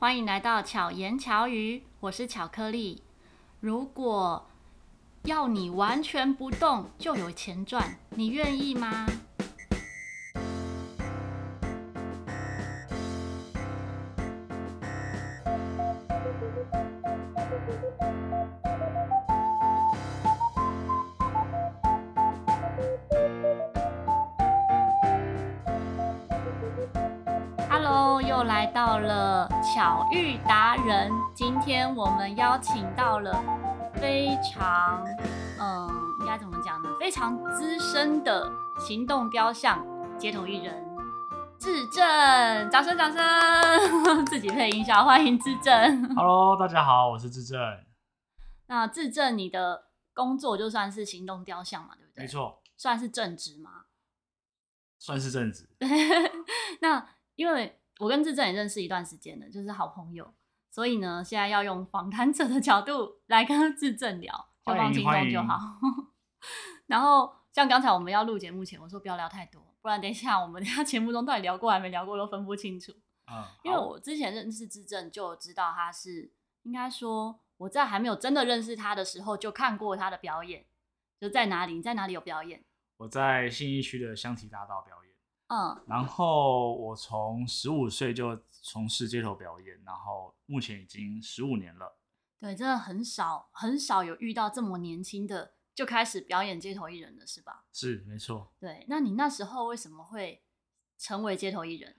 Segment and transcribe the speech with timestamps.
[0.00, 3.02] 欢迎来到巧言巧语，我是巧克力。
[3.60, 4.46] 如果
[5.24, 9.06] 要你完全不动就有钱赚，你愿意吗？
[30.10, 33.32] 巧遇达人，今天我们邀请到了
[33.94, 35.04] 非常，
[35.60, 35.88] 嗯，
[36.20, 36.88] 应该怎么讲呢？
[36.98, 39.86] 非常资深的行动雕像
[40.18, 40.84] 街头艺人
[41.60, 46.14] 智正，掌声掌声， 自己配音效，欢迎智正。
[46.16, 47.60] Hello，大家好，我是智正。
[48.66, 52.22] 那智正，你的工作就算是行动雕像嘛，对不对？
[52.22, 53.84] 没错，算是正职吗？
[54.98, 55.68] 算是正职。
[56.82, 57.06] 那
[57.36, 57.76] 因为。
[58.00, 60.32] 我跟志正也认识一段时间了，就是好朋友，
[60.70, 65.78] 所以呢，现在要用访谈者的角度来跟志正聊，就放轻松就好。
[66.88, 72.92] 然后像刚才我们要录节目前，我说不要聊太多，不然等一下我们等下节目中到底聊过还没聊过都分不清楚。
[73.30, 80.64] 嗯，因为我之前认识志正就知道他是，应该说我在还没有真的认识他的时候就看过他的表演，
[81.20, 81.74] 就在哪里？
[81.74, 82.64] 你在哪里有表演？
[82.96, 84.99] 我在信义区的香堤大道表演。
[85.52, 91.98] 嗯，然后我从十五岁就从事街头表演，然后目前已经十五年了。
[92.38, 97.64] 对，真的很少很少有遇到这么年轻的就开始表演街头艺人的是吧？
[97.72, 98.52] 是，没错。
[98.60, 100.44] 对，那你那时候为什么会
[100.96, 101.96] 成为街头艺人？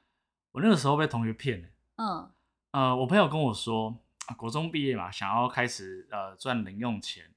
[0.53, 1.67] 我那个时候被同学骗了。
[1.97, 2.31] 嗯，
[2.71, 3.97] 呃，我朋友跟我说，
[4.37, 7.33] 国中毕业嘛，想要开始呃赚零用钱。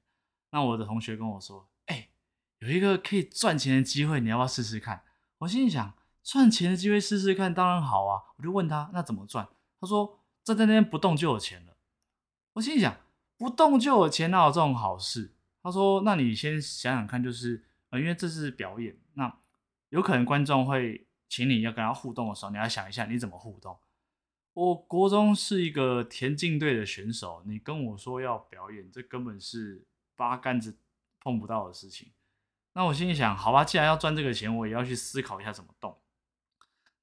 [0.51, 2.09] 那我的同学跟我说，哎、欸，
[2.59, 5.03] 有一个可以赚钱的机会，你要不要试试看？
[5.39, 5.93] 我心里想。
[6.25, 8.19] 赚钱的机会试试看，当然好啊！
[8.35, 9.47] 我就问他，那怎么赚？
[9.79, 11.77] 他说站在那边不动就有钱了。
[12.53, 12.97] 我心里想，
[13.37, 15.35] 不动就有钱，哪有这种好事？
[15.61, 19.37] 他说，那你先想想看，就是呃，因为这是表演，那
[19.89, 23.77] 有可能观众会请你要跟他互动的时候，你要想一下你怎么互动。
[24.53, 29.85] 我国中是一个田径队的选手，你跟我说要表演，这根本是
[30.15, 30.75] 八竿子
[31.19, 32.11] 碰不到的事情。
[32.73, 35.95] 那我心里想，好吧，既然要赚这个钱，我也要去思考一下怎么动。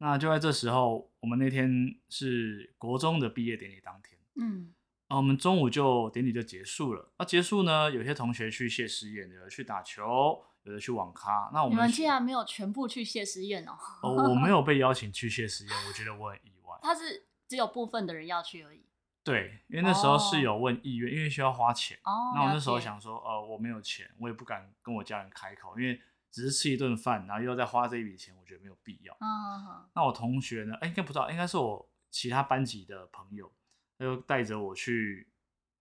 [0.02, 4.74] 那就在这时候，我们那天是国中的毕业典礼当天，嗯，
[5.06, 7.12] 啊，我们中午就典礼就结束了。
[7.18, 11.48] 那结束呢，有些同学去谢师宴，有的去打球，有的去网咖。
[11.54, 13.78] 那我们，你们竟然没有全部去谢师宴哦？
[14.02, 16.76] 哦，我没有被邀请去谢师宴，我觉得我很意外。
[16.82, 18.84] 他是只有部分的人要去而已。
[19.22, 21.96] 对，因为那时候是有问意愿，哦，因为需要花钱。
[22.02, 26.00] 哦，那我那时候想说，呃，我没有钱，我也不敢跟我家人开口，因为。
[26.32, 29.14] 只是吃一顿饭，然后又要再花这一笔钱，我觉得没有必要。
[29.20, 30.74] 嗯，那我同学呢？
[30.80, 33.52] 哎，应该不知道，应该是我其他班级的朋友，
[33.96, 35.28] 他就带着我去。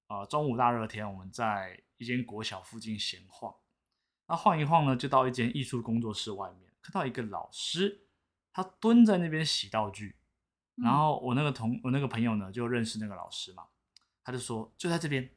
[0.07, 3.56] 呃，中午大热天，我们在一间国小附近闲晃。
[4.28, 8.07] 那晃一晃呢，就到一间艺术工作室外面，看到一个老师，
[8.51, 10.18] 他蹲在那边洗道具。
[10.75, 13.68] 然后我那个同我那个朋友呢，就认识那个老师嘛，
[14.22, 15.29] 他就说就在这边。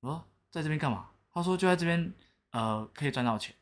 [0.00, 1.10] 我说在这边干嘛？
[1.32, 2.12] 他说就在这边，
[2.50, 3.54] 呃，可以赚到钱。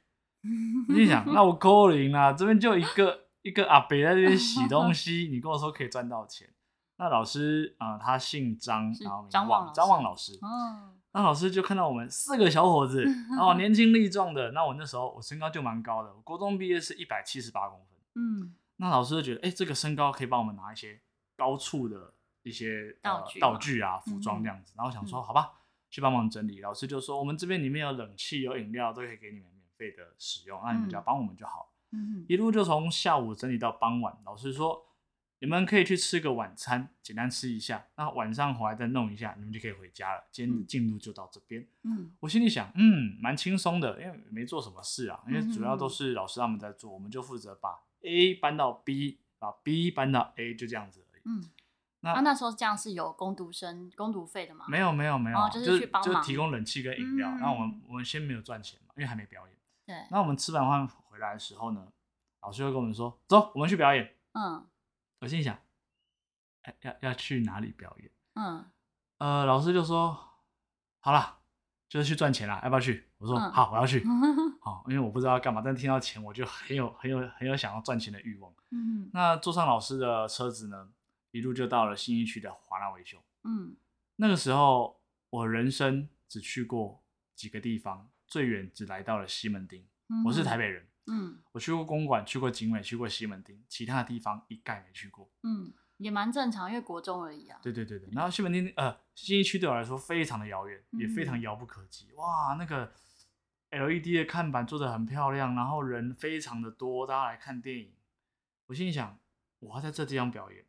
[0.89, 6.49] 我就想，那我扣零啊，这边就一个 一个阿伯在这边洗东西，你跟我说可以赚到钱。
[6.97, 10.35] 那老师啊、呃，他姓张，然后张望张望老师。
[10.43, 13.03] 哦，那老师就看到我们四个小伙子，
[13.37, 14.53] 然后年轻力壮的。
[14.53, 17.99] 那我那时候我身高就蛮高的，我国中毕业是一百七十八公分。
[18.17, 21.01] 嗯，那老师就觉得，哎、欸，这个身高可以帮我们拿一些
[21.37, 22.13] 高处的
[22.43, 24.75] 一些、呃、道具道具啊、服装这样子。
[24.75, 25.53] 嗯、然后想说，好吧，
[25.89, 26.61] 去帮忙整理。
[26.61, 29.49] 老师就说，我们这边里面有冷气、有饮料，都可以给你们。
[29.81, 31.73] 费的使用，那你们只要帮我们就好。
[31.93, 34.15] 嗯，一路就从下午整理到傍晚。
[34.27, 34.87] 老师说，
[35.39, 37.87] 你们可以去吃个晚餐，简单吃一下。
[37.97, 40.23] 那晚上回来再弄一下，你们就可以回家了。
[40.31, 41.67] 今天的进度就到这边。
[41.85, 45.19] 嗯，我心里想，嗯，蛮轻松的，因为没做什么事啊。
[45.27, 51.23] 因为主要都是老师他们在做，我们就负责把 A 搬到 B，把 B 搬到 A，就这样子而已。
[51.25, 51.43] 嗯，
[52.03, 54.67] 那、啊、那时候这样是有工读生工读费的吗？
[54.69, 57.29] 没有，没有，没有，哦、就是去帮忙，就提供冷气跟饮料。
[57.31, 59.57] 嗯、那我们我们先没有赚钱嘛，因为还没表演。
[59.91, 61.93] 对，那我们吃完饭回来的时候呢，
[62.43, 64.65] 老师会跟我们说：“走，我们去表演。”嗯，
[65.19, 65.59] 我心想
[66.63, 68.09] ：“哎，要要去哪里表演？”
[68.39, 68.71] 嗯，
[69.19, 70.17] 呃，老师就说
[71.03, 71.41] ：“好了，
[71.89, 74.05] 就是去赚钱了，要不要去？”我说：“嗯、好，我要去。
[74.63, 78.55] ”好，因为我不知道要干嘛，但听到钱，我就很有很有很有想要赚钱的欲望。
[78.71, 80.93] 嗯，那坐上老师的车子呢，
[81.33, 83.19] 一路就到了新一区的华纳维修。
[83.43, 83.77] 嗯，
[84.15, 85.01] 那个时候
[85.31, 87.03] 我人生只去过
[87.35, 88.09] 几个地方。
[88.31, 97.59] 最远只来到了西门町，嗯、我是台北人，嗯，我去过公馆，去过景美，去过西门町，其他的地方一概没去过，嗯，也蛮正常，因为国中而已啊。
[97.61, 102.07] 对对对对，然后西门町呃新一区对我来说非常的遥远，也非常遥不可及。
[102.13, 102.93] 嗯、哇，那个
[103.71, 107.93] LED 的看板做得很漂亮，然后人非常的多，大家来看电影。
[108.67, 109.19] 我心里想，
[109.59, 110.65] 我还在这地方表演，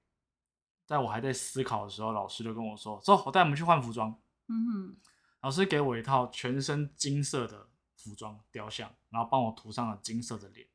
[0.88, 4.20] 在我还在思考的时候，老师就跟我说：“走，我带我们去换服装。”
[4.50, 4.98] 嗯哼，
[5.42, 10.68] 老师给我一套全身金色的服装雕像，然后帮我涂上了金色的脸。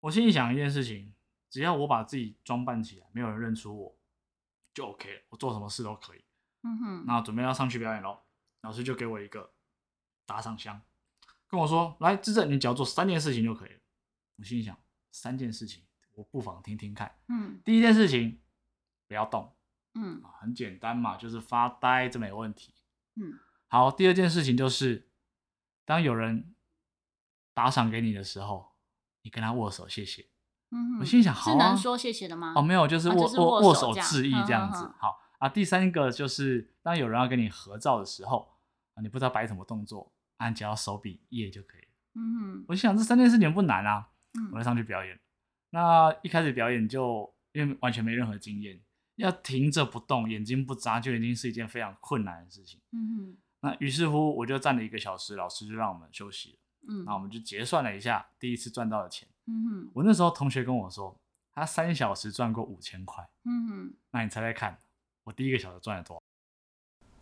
[0.00, 1.12] 我心里想一件事情。
[1.48, 3.96] 只要我把自己装扮起来，没有人认出我，
[4.74, 5.22] 就 OK 了。
[5.30, 6.22] 我做什么事都可以。
[6.62, 7.04] 嗯哼。
[7.06, 8.18] 那准备要上去表演喽，
[8.60, 9.52] 老师就给我一个
[10.26, 10.82] 打赏箱，
[11.46, 13.80] 跟我说：“来，志正，你只要做三件事情就可以了。”
[14.36, 14.76] 我心里想，
[15.12, 17.16] 三件事情，我不妨听听看。
[17.28, 17.58] 嗯。
[17.64, 18.38] 第一件事情，
[19.06, 19.54] 不要动。
[19.94, 20.20] 嗯。
[20.40, 22.74] 很简单嘛，就是发呆，这没问题。
[23.14, 23.38] 嗯。
[23.76, 25.06] 好，第二件事情就是，
[25.84, 26.54] 当有人
[27.52, 28.72] 打赏给你的时候，
[29.20, 30.24] 你跟他握手，谢谢。
[30.98, 32.54] 我心想，好、啊，是能说谢谢的吗？
[32.56, 34.78] 哦，没有，就是握、啊就是、握握手致意这样子。
[34.78, 38.56] 呵呵呵好啊，第三个就是当有人要跟你合照的时候，
[38.94, 41.88] 啊，你不知道摆什么动作，按只要手比耶就可以了。
[42.14, 44.08] 嗯哼，我心想这三件事情不难啊。
[44.38, 45.20] 嗯，我要上去表演。
[45.68, 48.80] 那一开始表演就因为完全没任何经验，
[49.16, 52.80] 要停着不动，眼睛不眨，就已经是一件非常困难的事情。
[52.92, 56.58] 嗯哼，那于是乎我就站了一个小时，老师就让我们休息了。
[56.88, 59.28] 嗯，那我们就结算了一下第一次赚到的钱。
[59.46, 61.16] 嗯哼，我那时候同学跟我说，
[61.52, 63.28] 他三小时赚过五千块。
[63.44, 64.78] 嗯哼，那你猜猜看，
[65.24, 66.22] 我第一个小时赚了多少？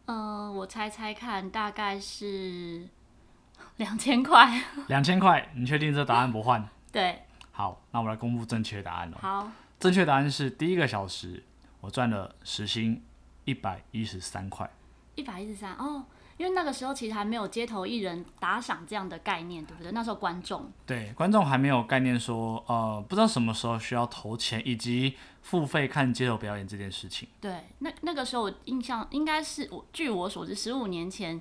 [0.06, 2.88] 嗯、呃，我猜猜看，大概是
[3.78, 4.62] 两千块。
[4.88, 6.69] 两千块，你确定这答案不换？
[6.92, 7.22] 对。
[7.52, 9.19] 好，那我来公布正确答案了。
[9.19, 11.42] 好，正确答案是第一个小时
[11.81, 13.02] 我赚了时薪
[13.44, 14.69] 一百一十三块。
[15.14, 16.04] 一百一十三哦。
[16.36, 19.92] 因为那个时候其实还没有街头艺人打赏这样的概念，对不对？
[19.92, 27.28] 那时候观众对观众还没有概念说，呃，不知道什么时候需要投钱以及付费看街头表演这件事情。
[27.40, 31.40] 对，那那个时候我印象应该是我据我所知，十五年前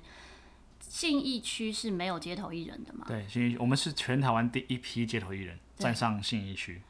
[0.78, 3.04] 信义区是没有街头艺人的嘛？
[3.08, 6.80] 对，信义我们是全台湾第一批街头艺人站上信义区。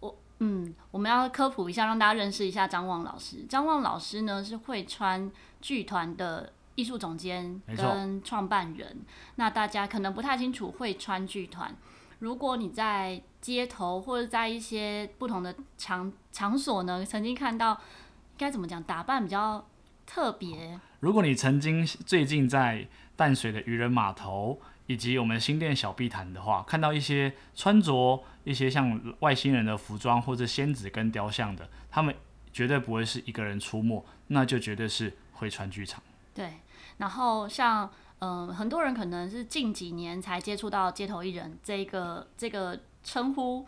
[0.00, 3.44] 我嗯，我们要科普一下，让大家认识一下张望老师。
[3.48, 5.30] 张望老师呢是会川
[5.60, 6.52] 剧团的。
[6.78, 8.98] 艺术总监跟创办人，
[9.34, 11.74] 那大家可能不太清楚会川剧团。
[12.20, 17.80] 如果你在街头或者在一些不同的场场所呢，曾经看到
[18.36, 19.66] 该怎么讲，打扮比较
[20.06, 20.78] 特别。
[21.00, 22.86] 如果你曾经最近在
[23.16, 32.14] 淡水的渔人码头以及我们新店小碧潭的话，看到一些穿着一些像外星人的服装或者仙子跟雕像的，他们
[32.52, 36.00] 绝对不会是一个人出没，那就绝对是会川剧场。
[36.32, 36.52] 对。
[36.98, 37.88] 然后像
[38.18, 43.66] 嗯、呃，很多人可能是近几年才接触到街头艺人这个这个称呼，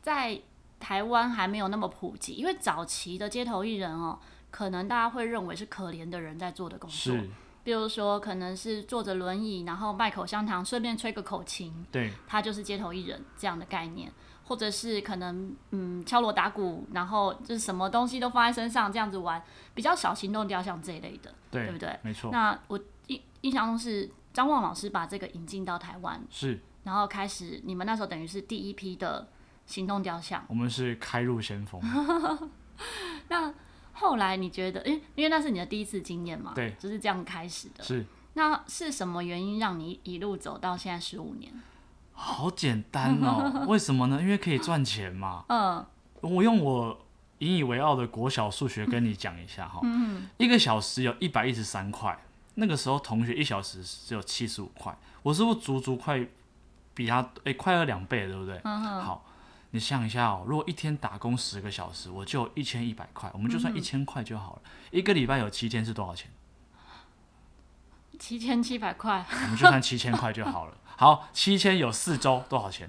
[0.00, 0.40] 在
[0.80, 4.18] 台湾还没有那么普及，因为早期的街头艺人哦，
[4.50, 7.16] 可能大家会认为是可怜的人在做的工作，
[7.62, 14.12] 比如说可能是坐着轮椅，然后卖口香糖，顺便吹个口琴，对，他就是街头艺人这样的概念。
[14.44, 19.42] 或者是可能嗯敲锣打鼓，然后就是什么东西都放在身上这样子玩，
[19.74, 21.98] 比较少行动雕像这一类的，对，对不对？
[22.02, 22.30] 没错。
[22.30, 29.28] 那我印印象中是张望老师把这个引进到台湾，是，然后开始你们那时候等于是第一批的
[29.66, 31.80] 行动雕像，我们是开路先锋。
[33.28, 33.52] 那
[33.92, 37.84] 后来你觉得，哎，因为那是你的第一次经验嘛，对，就是这样开始的。
[37.84, 38.04] 是。
[38.34, 41.52] 那是什么原因让你一路走到现在十五年？
[42.24, 44.20] 好简单哦， 为什么呢？
[44.22, 45.44] 因为可以赚钱嘛。
[45.48, 45.84] 嗯，
[46.20, 47.04] 我用我
[47.38, 49.80] 引以为傲的国小数学跟你讲一下哈。
[49.82, 52.16] 嗯，一个小时有一百一十三块，
[52.54, 56.24] 那个时候同学一小时只有七十五块，我是不是足足快
[56.94, 58.60] 比他诶快了两倍，对不对？
[58.62, 59.24] 嗯，好，
[59.72, 64.62] 你想一下哦，如果一天打工十个小时，我就一千一百块，我们就算一千块就好了。
[64.92, 66.30] 一个礼拜有七天是多少钱？
[68.18, 70.76] 七千七百块，我们就算七千块就好了。
[71.02, 72.88] 好，七千有四周多少钱？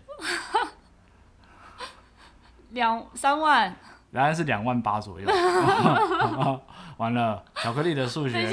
[2.69, 3.75] 两三万，
[4.13, 5.27] 答案是两万八左右。
[6.97, 8.51] 完了，巧克力的数学，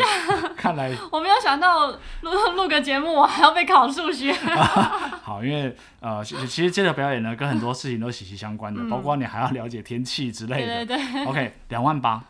[0.56, 4.32] 看来我没有想到录录个节目我还要被考数学。
[4.32, 10.86] 好，因为呃，其实街头表演呢，跟很多事情都息息相关的，嗯、包括你还要了解天气之类的。
[10.86, 11.26] 对对对。
[11.26, 12.24] OK，两万八，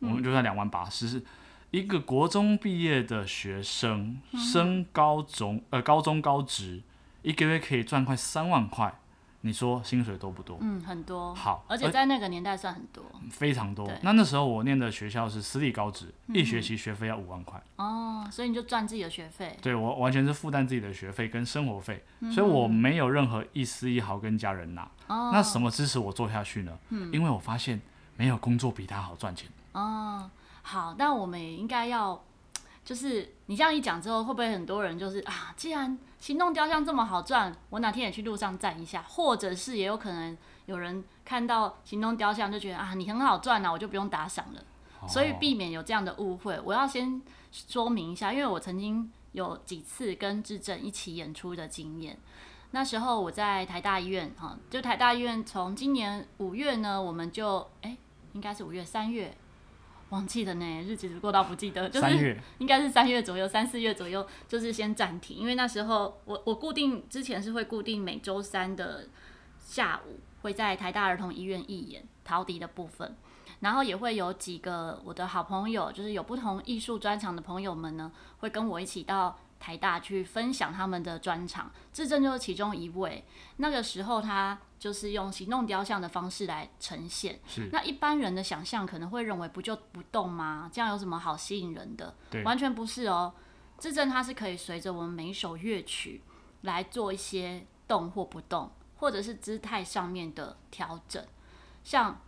[0.00, 1.22] 我们就算两万八，是。
[1.74, 6.80] 一个国中毕业的学生，升高中，呃，高中高职，
[7.22, 8.94] 一个月可以赚快三万块，
[9.40, 10.56] 你说薪水多不多？
[10.60, 11.34] 嗯，很多。
[11.34, 13.90] 好，而且在那个年代算很多，非常多。
[14.02, 17.60] 那那时候我念的学校是私立高职，嗯、一学期学费要五万块。
[17.74, 19.58] 哦，所以你就赚自己的学费？
[19.60, 24.88] 对，我完全是负担自己的学费跟生活费，嗯、所以我没有任何一丝一毫跟家人拿。
[25.08, 26.78] 哦，那什么支持我做下去呢？
[26.90, 27.82] 嗯，因为我发现
[28.16, 29.50] 没有工作比他好赚钱。
[29.72, 30.30] 哦，
[30.66, 32.24] 好，那我们也应该要，
[32.82, 44.64] 就是你这样一讲之后，会不会很多人就是啊，既然行动雕像这么好赚，我哪天也去路上站一下，或者是也有可能有人看到行动雕像就觉得啊，你很好赚啊，我就不用打赏了。
[45.00, 45.06] 哦。
[45.06, 47.20] 所以避免有这样的误会，我要先
[47.52, 52.18] 说明一下，因为我曾经有几次跟志正一起演出的经验。
[52.70, 57.98] 那时候我在台大医院，哈，就台大医院从今年五月呢，我们就哎、欸，
[58.32, 59.36] 应该是五月三月。
[60.10, 69.08] 忘记了呢，日子过到不记得，就是 应该是三月左右，三四月左右，就是先暂停，因为那时候我我固定之前是会固定每周三的
[69.58, 73.16] 下午会在台大儿童医院义演陶笛的部分，
[73.60, 79.38] 然后也会有几个我的好朋友，就是有不同艺术专长的朋友们呢，会跟我一起到。
[79.64, 83.24] 台大去分享他们的专场，智正就是其中一位。
[83.56, 87.40] 那个时候他就是用行动雕像的方式来呈现。
[87.46, 87.70] 是。
[87.72, 90.68] 那一般人的想象可能会认为不就不动吗？
[90.70, 92.14] 这样有什么好吸引人的？
[92.30, 92.42] 对。
[92.42, 93.32] 完全不是哦。
[93.78, 96.20] 智正他是可以随着我们每一首乐曲
[96.60, 101.24] 来做一些动或不动，或者是姿态上面的调整。
[101.82, 102.20] 像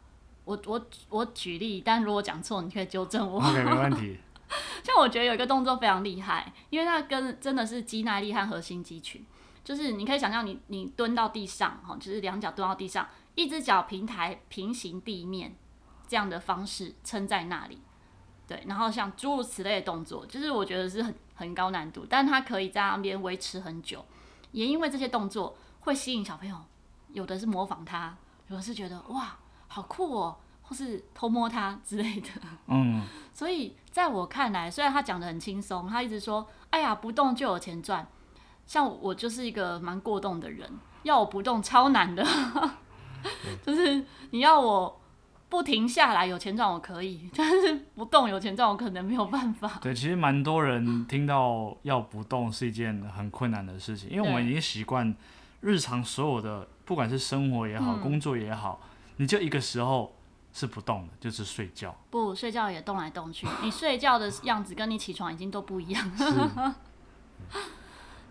[0.46, 3.38] 我我我举例，但如果讲错，你可以纠正我。
[3.38, 4.18] OK，没问题。
[4.84, 9.24] 像我觉得有一个动作非常厉害，因为它跟真的是肌耐力和核心肌群，
[9.64, 15.56] 就是你可以想象你你蹲到地上，哈，就是两脚蹲到地上，一只脚平台平行地面
[16.06, 17.80] 这样的方式撑在那里，
[18.46, 24.04] 对，然后像诸如此类的动作，就是我觉得是很很高难度，但它可以在那边维持很久，
[24.52, 26.56] 也因为这些动作会吸引小朋友，
[27.12, 29.36] 有的是模仿他，有的是觉得哇
[29.66, 30.36] 好酷哦。
[30.68, 32.28] 或是偷摸他之类的，
[32.66, 38.06] 嗯，所以在我看来，虽然他讲的很轻松，他一直说，哎呀，不动就有钱赚。
[38.66, 40.68] 像我就是一个蛮过动的人，
[41.04, 42.26] 要我不动超难的，
[43.62, 45.00] 就是你要我
[45.48, 49.78] 不停下来有钱赚我可以，但是不动有钱赚我可能没有办法。
[49.80, 55.14] 对，其实蛮多人听到要不动是一件很困难的事情，因为我们已经习惯
[55.60, 58.80] 日常所有的，不管是生活也好，嗯，工作也好，
[59.18, 60.15] 你就一个时候。
[60.56, 61.94] 是不动的，就是睡觉。
[62.08, 66.76] 不睡觉也动来动去， 你睡觉的样子跟你起床已经都不一样了。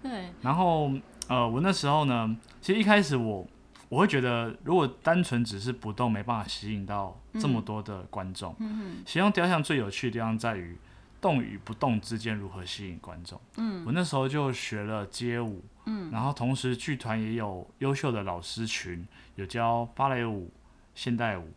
[0.01, 0.33] 对。
[0.41, 0.91] 然后
[1.27, 3.45] 呃，我那时候呢，其实一开始我
[3.89, 8.55] 我会觉得，如果单纯只是不动，没办法吸引到这么多的观众。
[8.57, 9.03] 嗯。
[9.05, 10.75] 行动雕像最有趣的地方在于
[11.21, 13.39] 动与不动之间如何吸引观众。
[13.57, 13.83] 嗯。
[13.85, 15.63] 我那时候就学了街舞。
[15.85, 16.09] 嗯。
[16.09, 20.51] 然后同时剧团也有优秀的老师群，有教芭蕾舞、
[20.95, 21.53] 现代舞。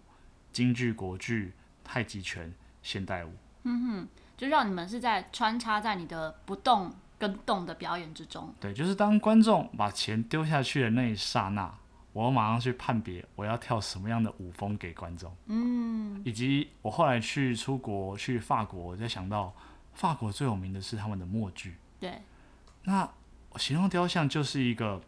[0.59, 1.53] 京剧、国剧、
[1.85, 3.31] 太极拳、现代舞，
[3.63, 8.53] 嗯哼，就让你们是在穿插在你的不动跟动的表演之中。
[8.59, 11.73] 对，就是当观众把钱丢下去的那一刹那，
[12.13, 15.33] 我马上去判别我要跳什么样的舞风给观众。
[15.47, 19.55] 嗯，以及我后来去出国去法国，我就想到
[19.95, 21.77] 法国最有名的是他们的默剧。
[22.01, 22.21] 对，
[22.83, 23.09] 那
[23.55, 25.01] 行动雕像就是一个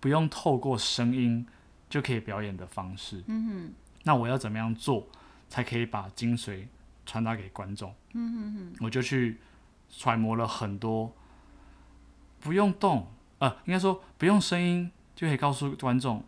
[0.00, 1.46] 不用透过声音
[1.90, 3.22] 就可以表演的方式。
[3.26, 3.74] 嗯哼。
[4.04, 5.06] 那我要怎么样做，
[5.48, 6.66] 才可以把精髓
[7.04, 7.90] 传达给观众？
[8.12, 9.38] 嗯嗯嗯，我就去
[9.90, 11.12] 揣摩了很多，
[12.40, 13.06] 不用动，
[13.38, 16.22] 呃，应该说不用声音就可以告诉观众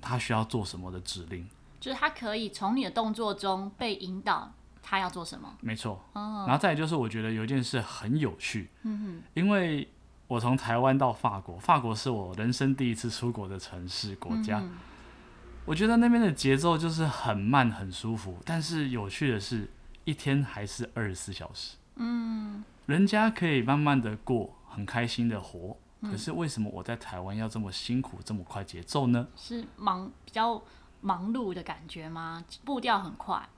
[0.00, 1.46] 他需要做什么的指令。
[1.80, 4.52] 就是他可以从你的动作中被引导，
[4.82, 5.56] 他要做什么？
[5.60, 6.02] 没错。
[6.14, 6.44] 哦。
[6.46, 8.70] 然后再就是，我觉得有一件事很有趣。
[9.34, 9.88] 因为
[10.26, 14.60] 我从台湾到法国，法国是我人生第一次出国的城市国家。
[14.60, 14.70] 嗯
[15.66, 19.68] 我觉得那边的节奏就是很慢很舒服，但是有趣的是，
[20.04, 21.76] 一天还是二十四小时。
[21.96, 25.76] 嗯，人家可以慢慢的过，很开心的活。
[26.02, 29.26] 嗯，可是为什么我在台湾要这么辛苦，这么快节奏呢？
[29.34, 30.62] 是忙比较
[31.00, 32.44] 忙碌的感觉吗？
[32.64, 33.48] 步调很快。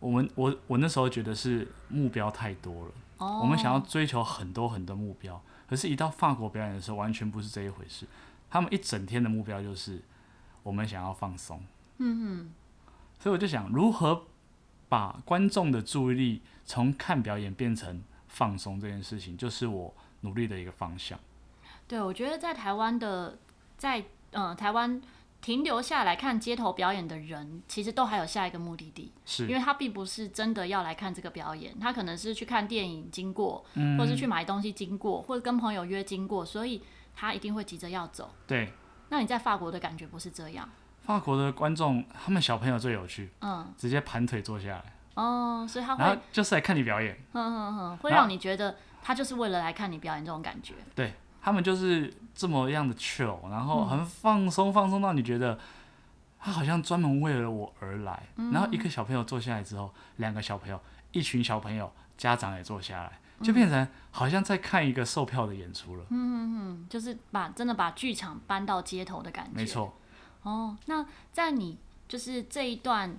[0.00, 2.92] 我们我我那时候觉得是目标太多了。
[3.18, 8.06] 哦，我们想要追求很多很多目标，可是，一到法国表演的时候，完全不是这一回事。
[8.48, 10.00] 他们一整天的目标就是。
[10.68, 11.62] 我们想要放松，
[11.96, 12.52] 嗯哼，
[13.18, 14.26] 所以我就想如何
[14.86, 21.18] 把观众的注意力从看表演变成放松这件事情，就是我努力的一个方向。
[21.86, 23.38] 对，我觉得在台湾的，
[23.78, 25.00] 在呃台湾
[25.40, 36.82] 停留下来看街头表演的人，其实都还有下一个目的地，是因为他并不是真的要来看这个表演，他可能是去看电影经过，嗯，或是去买东西经过，或者跟朋友约经过，所以
[37.16, 38.30] 他一定会急着要走。
[38.46, 38.70] 对。
[39.08, 40.68] 那你在法国的感觉不是这样？
[41.02, 44.84] 法国的观众，他们小朋友最有趣，嗯，直接盘腿坐下来，
[45.14, 50.74] 哦，所以他会，然后就是来看你表演，嗯嗯嗯，会让你觉得他就是为了来看你表演这种感觉。
[50.94, 55.58] 对，他们就是这么样的 chill，然后很放松，放松到你觉得
[56.38, 58.24] 他好像专门为了我而来。
[58.36, 60.78] 嗯、然后一个小朋友坐下来之后，两个小朋友，
[61.12, 66.04] 一群小朋友，家长也坐下来，就变成好像在看一个售票的演出了。
[66.10, 69.52] 嗯嗯嗯，就是把真的把剧场搬到街头的感觉。
[69.54, 69.96] 没错。
[70.42, 71.78] 哦，那在你
[72.08, 73.16] 就是这一段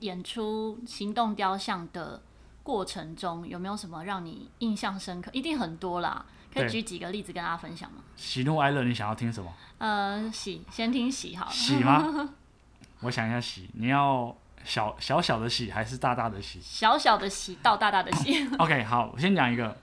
[0.00, 2.22] 演出《行动雕像》的
[2.62, 5.30] 过程中，有没有什么让你印象深刻？
[5.32, 7.98] 一定很多啦，可以举几个例子跟大家分享吗？
[8.16, 9.52] 喜怒哀乐，你想要听什么？
[9.78, 11.52] 呃，喜，先听喜好了。
[11.52, 12.30] 喜吗？
[13.00, 16.60] 我想一下，喜，你要小小小的喜还是大大的喜？
[16.60, 18.48] 小小的喜到大大的喜。
[18.58, 19.76] OK，好，我先讲一个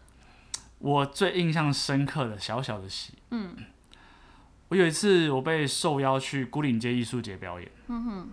[0.79, 3.13] 我最印象深刻的小小的喜。
[3.29, 3.55] 嗯。
[4.69, 7.69] 我有一次，我被受邀去孤岭街艺术节表演。
[7.87, 8.29] 嗯哼，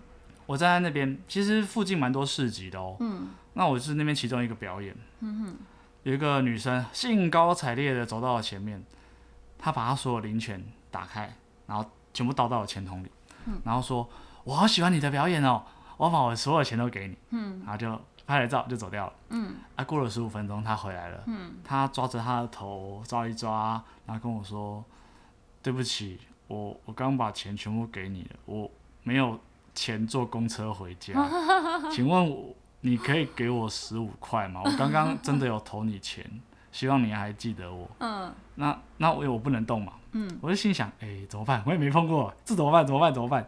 [0.46, 2.96] 我站在那边，其实附近蛮多市集的哦。
[3.00, 4.96] 嗯，那我是那边其中一个表演。
[5.18, 5.56] 嗯哼，
[6.04, 8.80] 有一个女生兴高采烈的走到了前面，
[9.58, 11.36] 她把她所有零钱打开，
[11.66, 13.10] 然后全部倒到了钱桶里，
[13.46, 14.08] 嗯，然后说
[14.44, 15.64] ：“我好喜欢你的表演哦，
[15.98, 19.12] 我把我所有钱都给你。”嗯，然后就拍了照就走掉了。
[19.28, 21.22] 嗯，啊，过了十五分钟，他回来了。
[21.26, 24.82] 嗯，他抓着他的头抓一抓，然后跟我说。
[25.60, 28.70] 对不起，我我刚把钱全部给你了，我
[29.02, 29.38] 没有
[29.74, 31.12] 钱坐公车回家，
[31.90, 34.62] 请问我你可以给我十五块吗？
[34.64, 36.24] 我刚刚真的有投你钱，
[36.72, 37.90] 希望你还记得我。
[37.98, 39.94] 嗯，那那我我不能动嘛。
[40.12, 41.62] 嗯，我就心想，哎，怎么办？
[41.66, 42.86] 我也没碰过，这怎么办？
[42.86, 43.12] 怎么办？
[43.12, 43.46] 怎么办？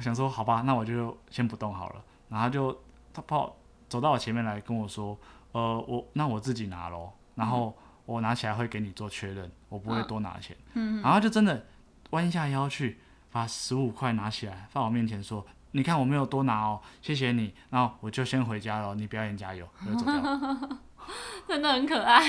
[0.00, 2.02] 我想说，好吧，那我就先不动好了。
[2.30, 2.74] 然后就
[3.12, 3.54] 他跑
[3.86, 5.14] 走到我前面来跟我说，
[5.52, 7.12] 呃，我那我自己拿咯。
[7.34, 7.76] 然后。
[8.06, 10.56] 我拿起来会给你做确认，我不会多拿钱。
[10.74, 11.66] 嗯，然后就真的
[12.10, 12.98] 弯下腰去
[13.30, 20.20] 把十五块拿起来放我面前说：“你看我没有多拿哦，谢谢你。”然后我就先回家了，你表演加油，我就走掉。
[21.48, 22.20] 真的很可爱。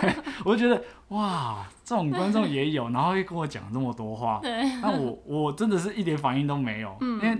[0.00, 0.14] 对，
[0.44, 4.40] 我就觉得哇，这种观众也有，然后又跟我讲这么多话。
[4.42, 4.64] 对。
[4.80, 7.38] 那我我真的是一点反应都没有，嗯、因为。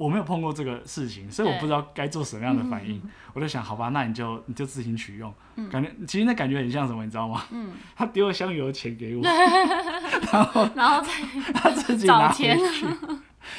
[0.00, 3.02] 我没有碰过这个事情，所以我不知道该做什么样的反应。
[3.34, 5.30] 我就想，好吧，那你就你就自行取用。
[5.56, 7.42] 嗯、感觉其实那感觉很像什么，你知道吗？
[7.52, 9.20] 嗯、他丢了香油钱给我，
[10.32, 11.12] 然后然后再
[11.52, 12.86] 他自己拿回去，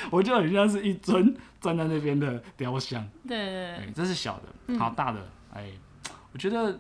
[0.09, 3.07] 我就很像是一尊站在那边的雕像。
[3.27, 5.19] 对对对，这是小的，好大的。
[5.53, 5.65] 嗯、哎，
[6.33, 6.79] 我觉得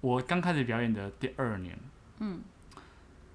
[0.00, 1.78] 我刚开始表演的第二年，
[2.18, 2.40] 嗯，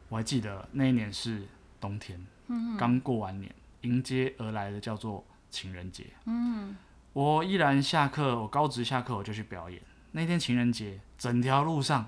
[0.09, 1.47] 我还记得那一年是
[1.79, 5.23] 冬天，嗯，刚过完年，迎接而来的叫做。
[5.51, 6.75] 情人节，嗯，
[7.13, 9.81] 我依然下课，我高职下课我就去表演。
[10.11, 12.05] 那天情人节，整条路上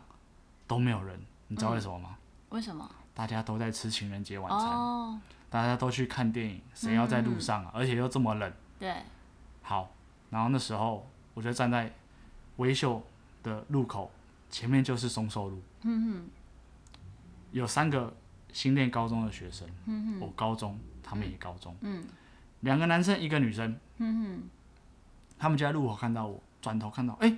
[0.68, 1.18] 都没有人，
[1.48, 2.18] 你知道为什么吗？
[2.18, 2.18] 嗯、
[2.50, 2.90] 为什么？
[3.14, 5.18] 大家都在吃情人节晚餐，哦、
[5.50, 7.72] 大家都去看电影，谁要在路上啊？
[7.74, 8.52] 嗯、而且又这么冷。
[8.78, 8.94] 对。
[9.62, 9.90] 好，
[10.30, 11.90] 然后那时候我就站在
[12.58, 13.02] 微秀
[13.44, 14.12] 的路口，
[14.50, 15.62] 前面就是松寿路。
[17.52, 18.16] 有三个
[18.52, 19.68] 新店高中的学生，
[20.20, 22.06] 我高中，他们也高中，嗯。
[22.62, 23.80] 两个男生，一个女生，
[25.38, 27.32] 他们就在路口看到我，转头看到，哎，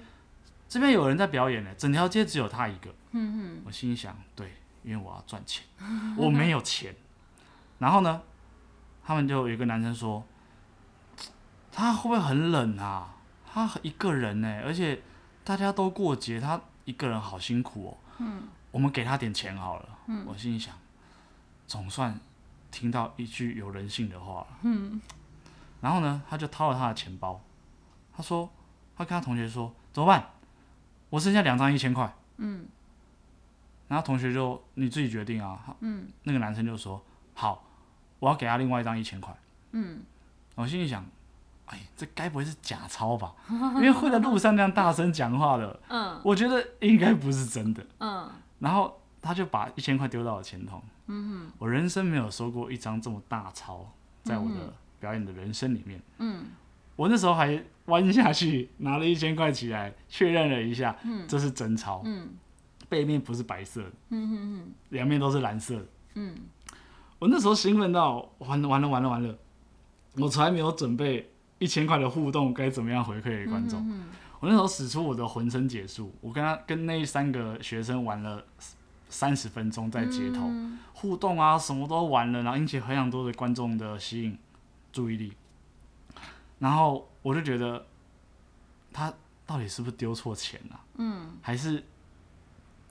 [0.70, 2.90] 这边有人在表演呢，整条街只有他一个，
[3.66, 5.66] 我心里想，对，因为我要赚钱，
[6.18, 6.96] 我没有钱，
[7.80, 8.22] 然后呢，
[9.04, 10.26] 他们就有一个男生说，
[11.70, 13.18] 他会不会很冷啊？
[13.46, 15.02] 他一个人呢，而且
[15.50, 20.76] 大家都过节，他一个人好辛苦哦，嗯，我们给他点钱好了，嗯，我心里想，
[21.66, 22.20] 总算。
[22.70, 25.02] 听到一句有人性的话，嗯，
[25.82, 27.42] 然后呢，他就掏了他的钱包，
[28.16, 28.48] 他说，
[28.96, 30.24] 他跟他同学说，怎么办？
[31.10, 32.68] 我剩下两张一千块，嗯，
[33.88, 37.66] 然后同学就你自己决定啊，嗯，那个男生就说，好，
[38.20, 39.36] 我要给他另外一张一千块，
[39.72, 40.04] 嗯，
[40.54, 41.04] 我心里想，
[41.70, 43.34] 哎，这该不会是假钞吧？
[43.50, 48.30] 因为会在路上那样大声讲话的，嗯，我觉得应该不是真的，嗯，
[48.60, 50.82] 然后他就把一千块丢到了钱筒。
[51.08, 53.86] 嗯，我人生没有收过一张这么大钞，
[54.24, 56.02] 在我的表演的人生里面。
[56.20, 56.46] 嗯，
[56.96, 62.30] 我那时候还弯下去拿了一千块起来，确认了一下，嗯，这是真钞，嗯，
[62.88, 66.36] 背面不是白色的，嗯嗯嗯，两面都是蓝色的，嗯，
[67.18, 69.36] 我那时候兴奋到完了完了完了完了，
[70.18, 71.28] 我从来没有准备
[71.60, 73.88] 一千块的互动该怎么样回馈给观众，
[74.40, 78.44] 我那时候使出我的浑身解数，我跟他跟那三个学生玩了。
[79.12, 84.38] 三十分钟在街头、嗯、互动啊，什么都玩了，然后引起非常多的观众的吸引
[84.94, 85.34] 注意力，
[86.60, 87.88] 然后我就觉得
[88.94, 89.12] 他
[89.48, 90.86] 到底是不是丢错钱了、啊？
[90.98, 91.84] 嗯，还是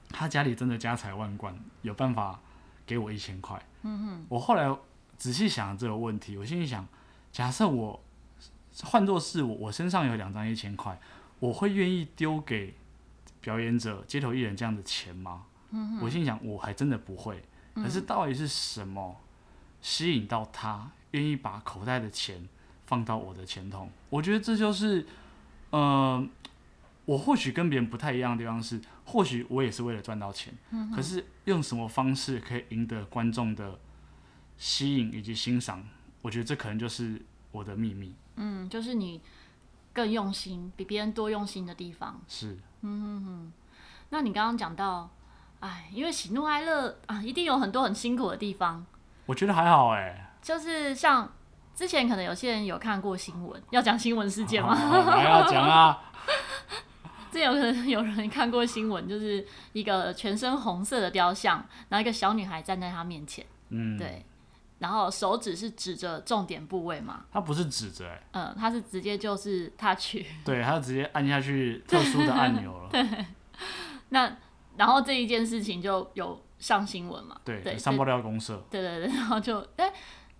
[0.09, 2.37] 他家里真的家财万贯，有办法
[2.85, 3.57] 给我一千块？
[3.83, 4.77] 嗯哼，我后来
[5.15, 6.85] 仔细想这个问题，我心里想，
[7.31, 7.97] 假设我
[8.83, 10.99] 换作是我，我身上有两张一千块，
[11.39, 12.73] 我会愿意丢给
[13.41, 15.45] 表演者、街头艺人这样的钱吗？
[16.01, 17.43] 我心想，我还真的不会。
[17.75, 19.15] 可是到底是什么
[19.81, 22.47] 吸引到他，愿意把口袋的钱
[22.85, 23.89] 放到我的钱筒。
[24.09, 25.05] 我觉得这就是，
[25.69, 26.27] 呃，
[27.05, 33.79] 我或许跟别人不太一样的地方是，或许我也是为了赚到钱，嗯，可是用什么方式可以赢得观众的
[34.57, 35.87] 吸引以及欣赏，
[36.21, 38.13] 我觉得这可能就是我的秘密。
[38.35, 39.21] 嗯，就是你
[39.93, 42.19] 更用心，比别人多用心的地方。
[42.27, 43.53] 是，嗯嗯嗯。
[44.09, 45.09] 那你刚刚讲到，
[45.59, 48.85] 哎，因为喜怒哀乐啊，一定有很多很辛苦的地方。
[49.25, 51.31] 我觉得还好哎、欸，就是像
[51.75, 54.73] 之前可能有些人有看过新闻，要讲新闻事件吗？
[54.75, 56.01] 还要讲啊。
[57.31, 64.25] 之前有可能有人看过新闻，就是一个全身红色的雕像，然后一个小女孩站在他面前，嗯，对，
[64.79, 67.25] 然后手指是指着重点部位嘛？
[67.31, 72.89] 他不是指着、欸，嗯，他是直接就是 touch， 对，他就直接按下去特殊的按钮了。
[72.91, 73.25] 对，
[74.09, 74.35] 那
[74.77, 77.39] 然后这一件事情就有上新闻嘛？
[77.45, 78.65] 对，对，上爆料公社。
[78.69, 79.93] 对对对，然后就哎、 欸，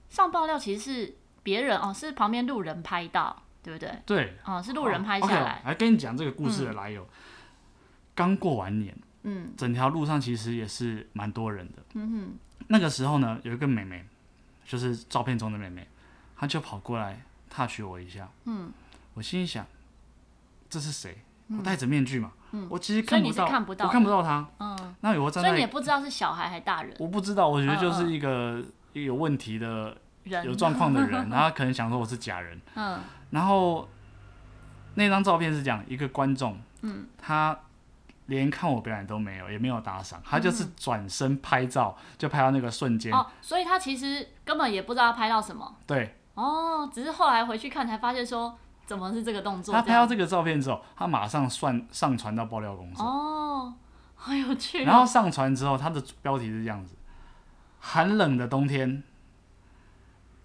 [0.10, 3.44] 上爆料其实是别人哦，是旁边路人拍到。
[3.62, 3.92] 对不对？
[4.06, 5.62] 对，哦，是路人拍下来。
[5.66, 7.06] 来、okay, 跟你讲这个故事的来由。
[8.16, 11.84] 刚、嗯、过完年，嗯，整条路上其实也是蛮多人的。
[11.96, 12.38] 嗯哼。
[12.70, 14.06] 那个时候呢，有一个妹妹，
[14.70, 15.88] 就是照片中的妹妹，
[16.38, 18.30] 她就跑过来 touch 我一下。
[18.46, 18.72] 嗯。
[19.16, 19.66] 我心里想，
[20.70, 21.18] 这是谁？
[21.48, 22.32] 我戴着面具嘛。
[22.52, 22.68] 嗯。
[22.70, 24.48] 我其实看不到，看不到，我看不到她。
[24.60, 24.96] 嗯。
[25.02, 26.96] 那有我站在，所以你也不知道是小孩还是大人。
[27.00, 32.62] 我不知道，我觉得就是一个有问题的、人有状况的人， 然后可能想说我是假人。
[32.76, 33.00] 嗯。
[33.32, 33.90] 然后。
[34.96, 37.58] 那张照片是这样，一个观众，嗯，他
[38.30, 43.14] 连看我表演都没有，也没有打赏，他就是转身拍照，就拍到那个瞬间。
[43.14, 45.76] 哦，所以他其实根本也不知道他拍到什么。
[45.86, 46.16] 对。
[46.36, 49.74] 哦，只是后来回去看才发现说，怎么是这个动作？
[49.74, 53.04] 他拍到这个照片之后，他马上算上传到爆料公司。
[53.04, 53.74] 哦，
[54.16, 54.86] 好有趣哦。
[54.86, 56.96] 然后上传之后，他的标题是这样子：
[57.80, 59.04] 寒冷的冬天，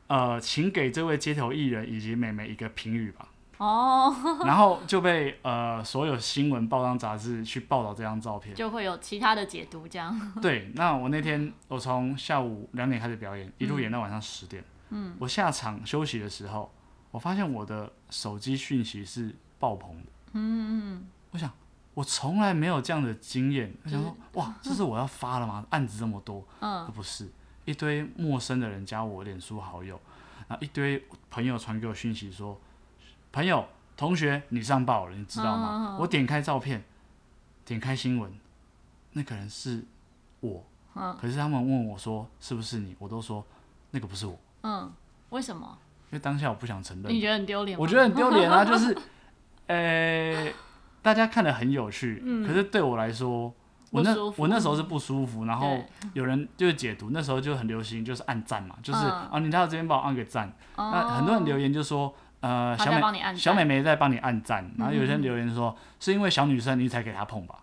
[0.09, 3.29] 呃，请给这位街头艺人以及妹妹一个评语吧。
[3.59, 4.13] 哦，
[4.45, 10.33] 然后就被呃所有新闻报章杂志去报道这张照片，就会有其他的解读这样。
[10.43, 14.65] 对，那我那天我从下午两点开始表演，一路演到晚上十点。
[14.91, 16.73] 嗯，我下场休息的时候，
[17.13, 20.13] 我发现我的手机讯息是爆棚的。
[20.33, 21.51] 嗯嗯，我想
[21.95, 25.65] 我从来没有这样的经验，我想说哇，这是我要发了吗？
[25.71, 27.31] 案子这么多，嗯，不是
[27.65, 30.01] 一堆陌生的人加我脸书好友，
[30.49, 32.61] 然后一堆朋友传给我讯息说。
[33.35, 33.67] 朋友、
[33.97, 35.97] 同学，你上报了，你知道吗？
[35.99, 36.85] 我点开照片，
[37.65, 38.33] 点开新闻，
[39.15, 39.85] 那个人是
[40.39, 40.65] 我。
[40.95, 41.17] 嗯。
[41.21, 43.45] 可是他们问我说：“是不是你？”我都说
[43.91, 44.89] ：“那个不是我。”嗯。
[45.31, 45.77] 为什么？
[46.13, 47.13] 因为当下我不想承认。
[47.13, 47.83] 你觉得很丢脸吗？
[47.83, 48.63] 我觉得很丢脸啊！
[48.65, 48.97] 就是，
[49.67, 50.55] 呃、欸，
[51.03, 53.53] 大家看得很有趣，嗯、可是对我来说，
[53.91, 55.45] 我那我那时候是不舒服。
[55.45, 55.77] 然后
[56.13, 60.47] 有人就是解读，那时候就很流行，就是按赞嘛，就是、嗯、啊，你到这边帮我按个赞。
[60.77, 62.15] 嗯、那很多人留言就说。
[62.45, 67.55] 呃，小美小美眉在帮你按赞，然后有些人留言说、嗯、是因为小女生你才给她碰吧。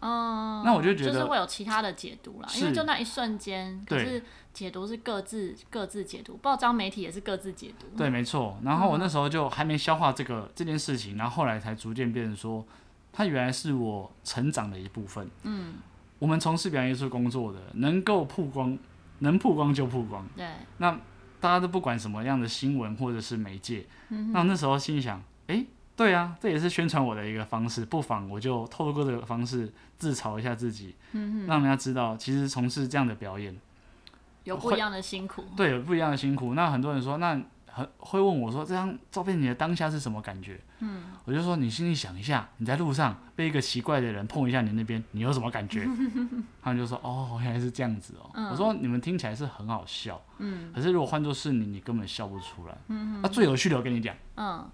[0.00, 4.22] 嗯，那我就觉得就是会有其他的解读啦，因为就那一瞬间，可是
[4.54, 7.86] 解读是各自各自解读，报章媒体也是各自解读。
[7.98, 8.56] 对，没错。
[8.64, 12.64] 然后我那时候就还没消化这个、嗯、这件事情，然后后来才逐渐变成说，
[13.12, 15.28] 它原来是我成长的一部分。
[15.42, 15.74] 嗯，
[16.18, 18.78] 我们从事表演艺术工作的，能够曝光，
[19.18, 20.26] 能曝光就曝光。
[20.34, 20.46] 对，
[20.78, 20.98] 那。
[21.44, 33.54] 大家都不管什么样的新闻或者是媒介，嗯、那我那时候心里想，哎、欸，对啊，这也是宣传我的一个方式，不妨我就透过这个方式自嘲一下自己，嗯、让人家知道，其实从事这样的表演
[34.44, 36.54] 有不一样的辛苦，对，有不一样的辛苦。
[36.54, 37.38] 那很多人说，那。
[37.74, 45.84] 很会问我说：“这张照片你的当下是什么感觉？”嗯，我就说：“你心里想一下，你在路上被一个奇怪的人碰一下你那边，你有什么感觉？”
[46.62, 48.30] 他们就说：“哦，原来是这样子哦。
[48.34, 52.76] 嗯”我说：“你们听起来是很好笑，嗯，可是如果换作是你，你根本笑不出来。
[52.88, 54.64] 嗯”那最有趣的，我跟你讲，嗯，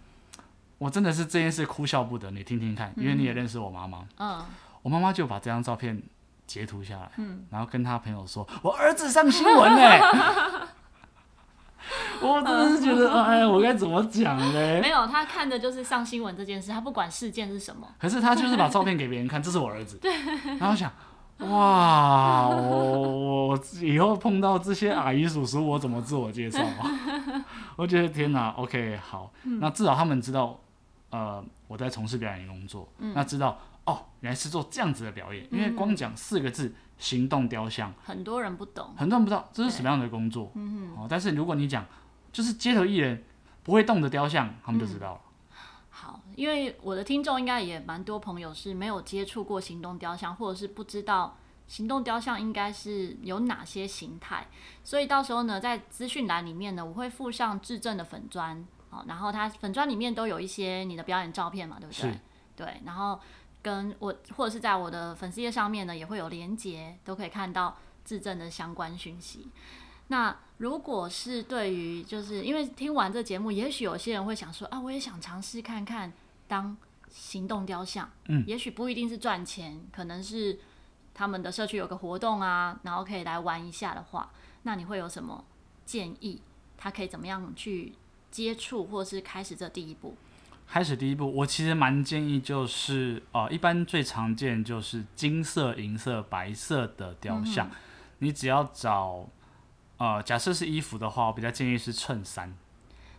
[0.77, 4.45] 我真的是这件事哭笑不得，你听听看，因为你也认识我妈妈，嗯，
[4.83, 6.03] 我妈妈就把这张照片
[6.47, 10.69] 截图下来，嗯，然后跟他朋友说：“我儿子上新闻呢。”
[12.23, 14.81] 我真的是觉得，哎，我该怎么讲呢？
[14.81, 17.87] 没有，他看的就是上新闻这件事，他不管事件是什么。
[17.99, 19.97] 可是他就是把照片给别人看，这是我儿子。
[20.03, 20.13] 对。
[20.59, 20.93] 然后想，
[21.39, 26.91] 哇，我我以后碰到这些阿姨叔叔，我怎么自我介绍啊？
[27.77, 30.61] 我觉得天哪，OK，好，嗯，那至少他们知道，
[31.11, 33.59] 呃，我在从事表演工作，嗯，那知道
[33.91, 40.51] 哦，原来是做这样子的表演，因为光讲四个字“行动雕像”，很多人不懂，很多人不知道这是什么样的工作。
[40.55, 41.85] 嗯哦，但是如果你讲。
[42.33, 43.25] 就是街头艺人
[43.65, 45.21] 不会动的雕像，他们就知道了。
[45.51, 45.57] 嗯。
[45.91, 54.47] 好，因为我的听众应该也蛮多朋友是没有接触过行动雕像，或者是不知道行动雕像应该是有哪些形态，
[54.85, 62.21] 所以到时候呢，在资讯栏里面呢，我会附上质证的粉砖，好，然后它粉砖里面都有一些你的表演照片嘛，对不对？
[62.55, 63.19] 对，然后
[63.63, 69.49] 跟我或者是在我的粉丝页上面呢，也会有连接，都可以看到自证的相关讯息。
[70.09, 76.13] 那如果是对于，就是因为听完这节目，也许有些人会想说啊，我也想尝试看看
[76.49, 76.77] 当
[77.09, 80.59] 行动雕像，嗯，也许不一定是赚钱，可能是
[81.15, 84.31] 他们的社区有个活动啊，然后可以来玩一下的话，
[84.63, 85.45] 那你会有什么
[85.85, 86.43] 建议？
[86.77, 87.93] 他可以怎么样去
[88.31, 90.17] 接触，或是开始这第一步？
[90.71, 97.73] 开始第一步，我其实蛮建议就是，呃，一般最常见就是金色、银色、白色的雕像，嗯、
[98.19, 99.29] 你只要找。
[99.99, 102.57] 呃，假设是衣服的话，我比较建议是衬衫。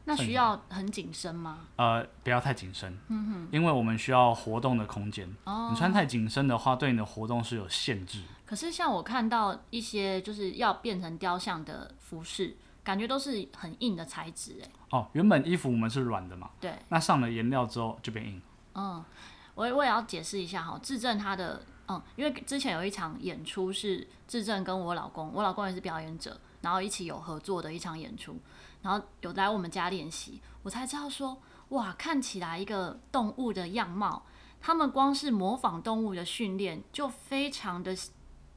[0.06, 1.60] 那需要很紧身吗？
[1.76, 2.98] 呃，不要太紧身。
[3.10, 3.48] 嗯哼。
[3.52, 5.30] 因为我们需要活动的空间。
[5.44, 5.70] 哦。
[5.72, 8.22] 你穿太紧身的话，对你的活动是有限制。
[8.48, 14.70] 可是像我看到一些就是要变成雕像的服饰，感觉都是很硬的材质哎。
[14.92, 16.50] 哦，原本衣服我们是软的嘛。
[16.60, 16.74] 对。
[16.90, 18.42] 那上了颜料之后就变硬。
[18.74, 19.04] 嗯，
[19.56, 26.40] 我我也要解释一下哈，智正他的嗯，因为之前有一场演出是智正跟我老公，我老公也是表演者。
[26.62, 28.40] 然后一起有合作的一场演出，
[28.84, 34.28] 然后有来我们家练习，我才知道说，哇，看起来一个动物的样貌，
[34.60, 37.98] 他们光是模仿动物的训练就非常的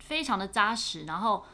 [0.00, 1.46] 非常的扎实，然后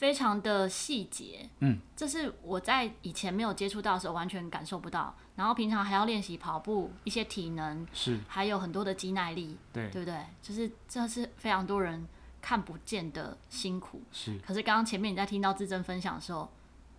[0.00, 5.14] 非常的细节，嗯，这是我在以前没有接触到的时候完全感受不到。
[5.36, 10.24] 然后平常还要练习跑步，一些体能，是，还有很多的肌耐力，对，对不对？
[10.40, 12.08] 就是这是非常多人。
[12.40, 16.50] 看不见的辛苦是，可是刚刚前面你在听到智正分享的时候，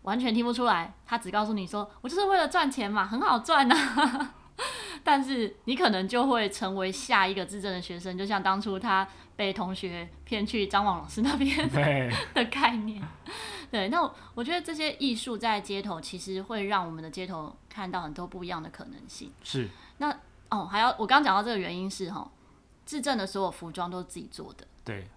[0.04, 4.36] 完全听不出来，他只告诉你说，我就是为了赚钱嘛，很好赚呐。
[5.12, 11.69] 但是你可能就会成为下一个自证的学生，就像当初他被同学骗去张望老师那边
[12.34, 13.04] 的概念。
[13.69, 19.30] 对，那我觉得这些艺术在街头其实会让我们的街头看到很多不一样的可能性。
[19.43, 20.10] 是，那
[20.50, 22.32] 哦，还要我刚刚讲到这个原因是哈，
[22.86, 24.65] 自证的所有服装都是自己做的。
[24.86, 25.10] 对。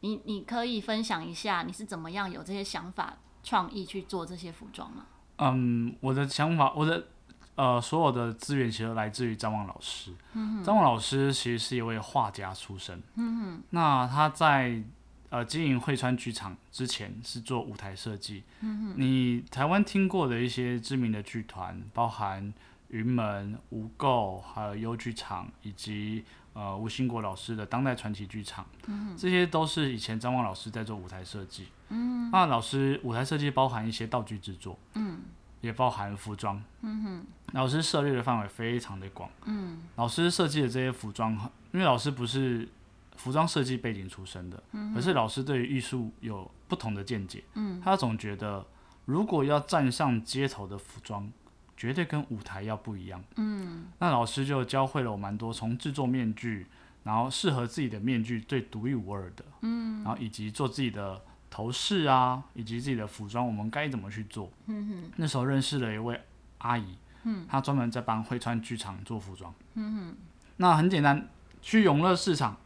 [0.00, 5.04] 你你可以分享一下你是怎么样有这些想法创意去做这些服装吗？
[5.36, 7.06] 嗯，我的想法，我的
[7.54, 10.12] 呃所有的资源其实来自于张望老师。
[10.32, 13.02] 嗯，张望老师其实是一位画家出身。
[13.16, 13.62] 嗯哼。
[13.70, 14.82] 那他在
[15.30, 18.44] 呃经营汇川剧场之前是做舞台设计。
[18.60, 18.94] 嗯哼。
[18.96, 22.52] 你台湾听过的一些知名的剧团，包含
[22.88, 26.24] 云门、无垢，还有优剧场以及。
[26.54, 31.68] 呃，吴兴国老师的当代传奇剧场，嗯，这些都是以前张望老师在做舞台设计。
[31.88, 35.22] 嗯，那老师舞台设计包含一些道具制作，嗯，
[35.62, 36.62] 也包含服装。
[36.82, 39.30] 嗯哼，老师涉猎的范围非常的广。
[39.46, 41.32] 嗯，老师设计的这些服装，
[41.72, 42.68] 因为老师不是
[43.16, 47.42] 服装设计背景出身的，嗯，可是老师对于艺术有不同的见解。
[47.54, 48.66] 嗯，他总觉得
[49.06, 51.32] 如果要站上街头的服装。
[51.74, 53.20] 绝对跟舞台要不一样。
[53.34, 56.64] 嗯，那老师就教会了我蛮多，从制作面具，
[57.02, 61.20] 然后适合自己的面具最独一无二的，嗯，然后以及做自己的
[61.52, 64.50] 头饰啊，以及自己的服装，我们该怎么去做？
[64.68, 66.18] 嗯哼，那时候认识了一位
[66.58, 69.54] 阿姨，嗯，她专门在帮汇川剧场做服装。
[69.74, 70.16] 嗯哼，
[70.56, 71.28] 那很简单，
[71.60, 72.56] 去永乐市场，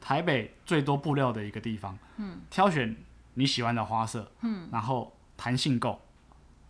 [0.00, 2.96] 台北最多布料的一个地方，嗯，挑选
[3.34, 6.00] 你喜欢的花色，嗯，然后弹性够，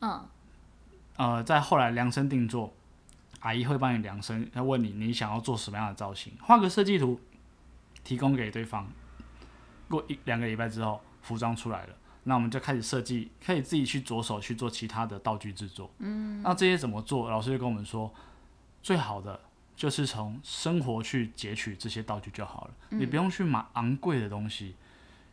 [0.01, 0.27] 嗯。
[1.19, 2.73] 呃，在后来量身定做，
[3.41, 7.21] 阿姨会帮你量身，要问你你想要做什么样的造型，画个设计图，
[8.03, 8.87] 提供给对方。
[9.89, 15.91] 过一两个礼拜之后，服装出来了，那我们就开始设计，可以自己去着手去做其他的道具制作。
[15.99, 17.29] 嗯，那这些怎么做？
[17.29, 18.12] 老师就跟我们说，
[18.81, 19.41] 最好的
[19.75, 24.77] 就是从生活去截取这些道具就好了，嗯，你不用去买昂贵的东西，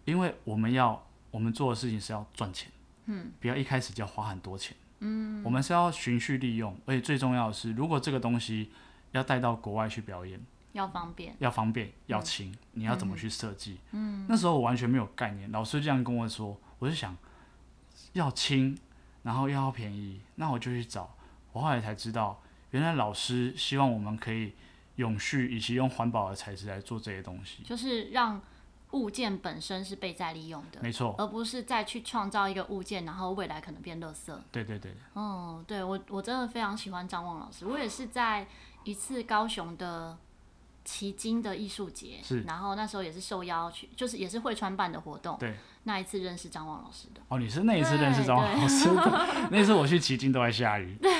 [0.05, 2.71] 因为我们要我们做的事情是要赚钱，
[3.05, 4.75] 嗯，不要一开始就要花很多钱。
[4.99, 8.71] 嗯，我们是要循序利用，而且最重要的是，如果这个东西
[9.11, 10.39] 要带到国外去表演，
[10.73, 13.79] 要方便，要方便，要轻，嗯，你要怎么去设计？
[13.91, 17.15] 嗯，那时候我完全没有概念，老师这样跟我说，我就想
[18.11, 18.77] 要轻，
[19.23, 21.15] 然后又要便宜，那我就去找，
[21.53, 24.53] 我后来才知道，原来老师希望我们可以
[24.97, 28.41] 永续，以及用环保的材质来做这些东西，就是让。
[28.93, 34.31] 物件本身是被再利用的，没错，而不是再去创造一个物件，然后未来可能变垃圾。
[34.51, 34.93] 对对对。
[35.15, 38.45] 嗯，对我我真的非常喜欢张望老师，我也是在
[38.83, 40.15] 一次高雄的
[40.83, 47.21] 旗津的艺术节，是，然后那时候也是受邀去，就是也是汇川办的活动，对，那一次认识张望老师的。
[47.29, 49.27] 哦，你是那一次认识张望老师的？
[49.51, 50.95] 那次我去旗津都在下雨。
[51.01, 51.11] 对，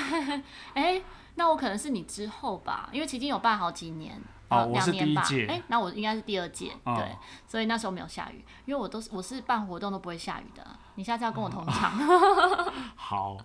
[0.74, 1.04] 哎、欸，
[1.36, 4.22] 那我可能是你之后吧，因为旗津有办好几年。
[4.50, 10.64] 哦，我是第一届，哎、欸，那我应该是第二届、哦，对，所以那时候没有下雨，因为我都是我是办活动都不会下雨的。
[10.94, 11.92] 你下次要跟我同场。
[12.96, 13.36] 好。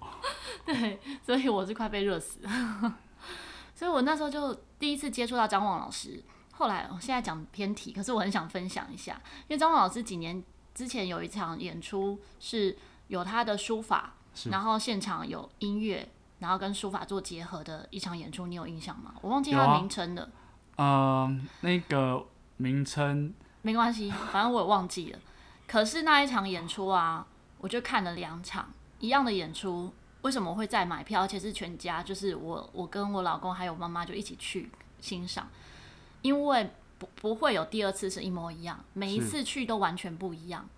[0.66, 2.50] 对，所以我是快被热死了。
[3.78, 6.20] 所以我那时候就第一次接触到张望老师。
[6.50, 9.12] 后来我现在讲偏题，可是我很想分享一下，
[9.46, 10.42] 因为张望老师几年
[10.74, 14.14] 之前有一场演出是有他的书法，
[14.50, 16.08] 然后现场有音乐，
[16.40, 19.14] 然后跟书法做结合的一场演出，你有印象吗？
[19.20, 20.28] 我忘记他的名称了。
[20.74, 25.18] 嗯、啊呃，那个名称没关系，反正我也忘记了。
[25.68, 27.24] 可是那一场演出啊，
[27.58, 29.92] 我就看了两场一样的演出。
[30.22, 31.22] 为什么会再买票？
[31.22, 34.68] 而且是全家，就是我、我跟我老公还有妈妈就一起去
[35.00, 35.48] 欣赏，
[36.22, 40.68] 因为不不会有第二次是一模一样，每一次去都完全不一样。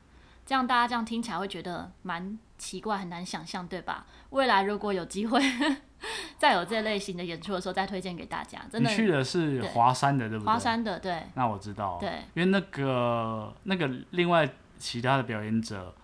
[0.45, 4.05] 这样大家这样听起来会觉得蛮奇怪，很难想象，对吧？
[4.31, 5.41] 未来如果有机会
[6.39, 8.61] 再有这类型的演出的时候，再推荐给大家。
[8.71, 10.47] 真的，你去的是华山的，对不对？
[10.47, 11.23] 华山的，对。
[11.35, 14.49] 那我知道，对，因为那个那个另外
[14.79, 15.95] 其他的表演者。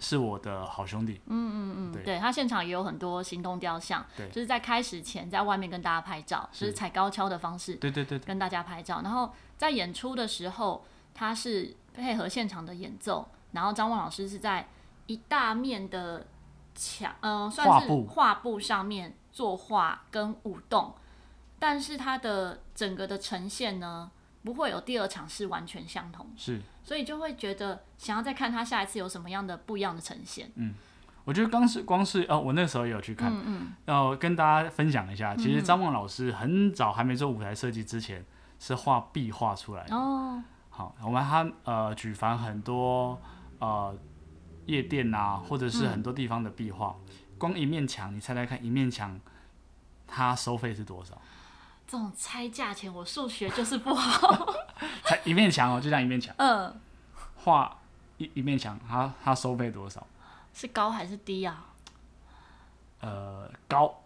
[0.00, 1.20] 是我的好兄弟。
[1.26, 6.60] 嗯嗯嗯，对，对他现场也有很多行动雕像，对，就是在开始前在外面跟大家拍照，是。
[6.60, 9.00] 就是踩高跷的方式，对对对，跟大家拍照。
[9.02, 14.68] 然后在演出的时候，他是配合现场的演奏，然后张望老师是在
[15.06, 16.26] 一大面的
[16.74, 20.94] 墙，嗯、呃，算是画布上面作画跟舞动，
[21.58, 24.10] 但是他的整个的呈现呢，
[24.46, 30.48] 不会有第二场是完全相同，是，所以就会觉得想要再看他下一次有什么样的不一样的呈现。
[30.54, 30.72] 嗯，
[31.24, 38.24] 我觉得刚是光是哦，我那时候也有去看，嗯嗯，要跟大家分享一下，其实张望老师很早还没做舞台设计之前，
[38.60, 39.96] 是画壁画出来的。
[39.96, 43.20] 哦，好，我们他呃举凡很多
[43.58, 43.92] 呃
[44.66, 49.20] 夜店啊，或者是很多地方的壁画，嗯，光一面墙，你猜猜看，一面墙
[50.06, 51.20] 他收费是多少？
[51.86, 54.54] 这种猜价钱，我数学就是不好。
[55.04, 56.34] 才一面墙哦，就这样一面墙。
[56.38, 56.74] 嗯。
[57.36, 57.78] 画
[58.18, 60.04] 一一面墙，他他收费多少？
[60.52, 61.66] 是高还是低啊？
[63.00, 64.02] 呃，高。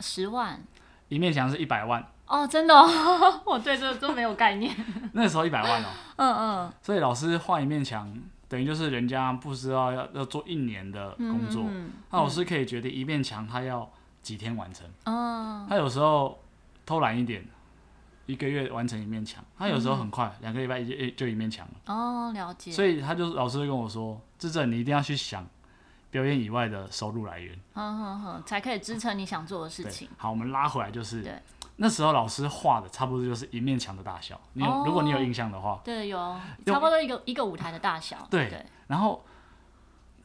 [0.00, 0.62] 十万。
[1.08, 2.06] 一面墙是一百万。
[2.26, 3.40] 哦，真的、哦？
[3.46, 4.74] 我对这个都没有概念。
[5.14, 5.86] 那时候一百万哦。
[6.16, 6.72] 嗯嗯。
[6.82, 8.14] 所以老师画一面墙，
[8.48, 14.86] 等于就是人家不知道要要做一年的工作，嗯嗯、那老师可以决定一面墙他要几天完成。
[15.04, 15.66] 嗯。
[15.66, 16.38] 他有时候。
[16.86, 17.46] 偷懒一点，
[18.26, 19.44] 一个月完成一面墙。
[19.58, 21.94] 他有时候很快，两、嗯、个礼拜一就一面墙了。
[21.94, 22.70] 哦，了解。
[22.70, 25.46] 所以他就老师会跟我说：“智正，你一定要去想
[26.10, 31.42] 表演以外的收入来源，好好好，才可以支撑你想做的事情。”好，我们拉回来就是，
[31.76, 34.40] 那时候老师画的差不多就是一面墙的大小。
[34.52, 36.18] 你有、哦，如果你有印象的话，对，有
[36.66, 38.26] 差不多一个一个舞台的大小。
[38.30, 39.24] 对，对然后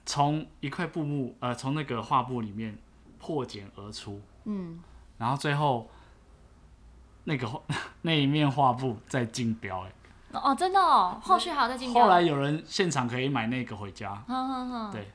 [0.05, 2.77] 从一块布幕，呃，从那个画布里面
[3.17, 4.21] 破茧而出。
[4.45, 4.79] 嗯，
[5.17, 5.89] 然后最后。
[7.29, 7.47] 那个
[8.01, 9.91] 那一面画布在竞标哎，
[10.33, 12.03] 哦，真的哦，后续还有在竞标。
[12.03, 14.15] 后来有人现场可以买那个回家。
[14.27, 15.11] 哼哼哼，对，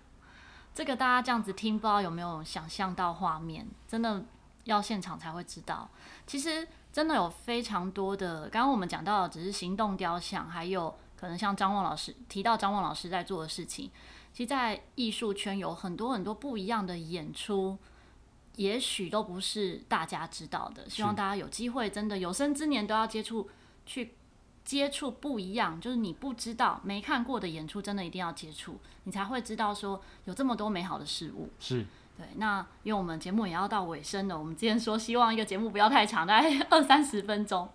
[0.73, 3.67] 这个大家这样子听，不知道有没有想象到画面？
[3.89, 4.25] 真的
[4.63, 5.89] 要现场才会知道。
[6.25, 13.91] 其实真的有非常多的，刚刚我们讲到的只是行动雕像，还有可能像张望老师提到张望老师在做的事情。
[14.33, 17.77] 其实，在艺术圈有很多很多不一样的演出。
[18.57, 23.49] 也许都不是大家知道的，希望大家有机会，真的有生之年都要接触，
[23.85, 24.15] 去
[24.65, 31.51] 接触不一样，就是你不知道、没看过的演出，真的一定要接触，你才会知道说有这么多美好的事物。
[31.59, 31.85] 是，
[32.17, 32.27] 对。
[32.37, 37.69] 那因为我们节目也要到尾声了，我们之前说希望一个节目不要太长，大概 二三十分钟。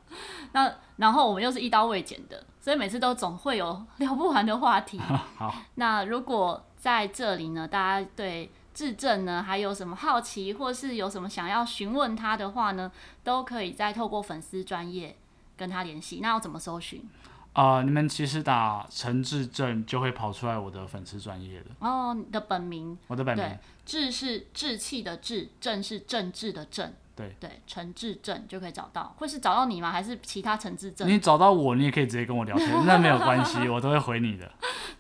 [0.54, 4.98] 那然后我们又是一刀未剪的，所以每次都总会有聊不完的话题。
[5.38, 8.50] 好，那如果在这里呢，大家对。
[8.80, 12.90] 智正呢，还有什么好奇，或是有什么想要询问他的话呢，
[13.26, 15.18] 都可以再透过粉丝专业
[15.58, 16.20] 跟他联系。
[16.22, 17.04] 那要怎么搜寻？
[17.52, 21.66] 啊、呃，你们其实打陈志正就会跑出来我的粉丝专业的。
[21.80, 22.98] 哦，你的本名？
[23.08, 23.58] 我的本名。
[23.86, 26.94] 志是志气的志，正是政治的政。
[27.20, 29.92] 对对，陈志正就可以找到，会是找到你吗？
[29.92, 31.06] 还是其他陈志正？
[31.06, 34.50] 你找到我，你也可以直接跟我聊天，那没有关系， 我都会回你的。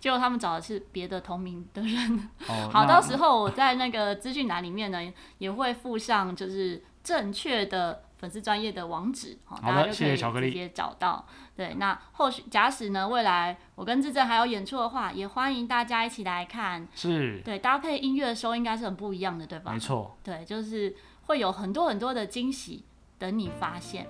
[0.01, 2.29] 结果他们找的是别的同名的人。
[2.49, 4.99] 哦， 好，到时候我在那个资讯栏里面呢，
[5.37, 11.25] 也会附上就是正确的粉丝专业的网址，好，大家就可以直接找到。
[11.55, 16.85] 对，那后续假使呢，未来我跟志正还有演出的话，也欢迎大家一起来看。
[16.93, 17.41] 是。
[17.45, 19.71] 对，搭配音乐的时候应该是很不一样的，对吧？
[19.71, 20.17] 没错。
[20.21, 20.93] 对，就是。
[21.29, 22.83] 会有很多很多的惊喜
[23.19, 24.07] 等你发现。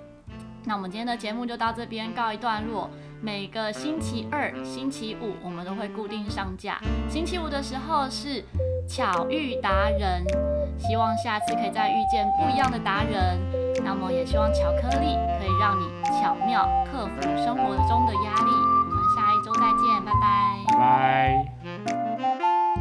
[0.64, 2.90] 那我们今天的节目就到这边告一段落。
[3.22, 6.80] 每个星期二星期五我们都会固定上架。
[7.10, 8.42] 星期五的时候是
[8.88, 10.24] 巧遇达人
[10.80, 13.38] 希望下次可以再遇见不一样的达人。
[13.84, 15.84] 那么也希望巧克力可以让你
[16.22, 18.52] 巧妙克服生活中的压力。
[18.88, 20.64] 我们下一周再见拜拜。
[21.76, 22.79] 拜